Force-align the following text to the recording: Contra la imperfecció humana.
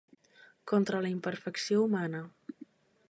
Contra 0.71 1.01
la 1.05 1.11
imperfecció 1.17 1.83
humana. 1.85 2.23